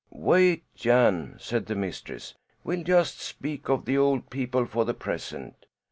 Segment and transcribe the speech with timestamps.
[0.09, 5.67] "Wait, Jan!" said the mistress, "we'll just speak of the old people for the present.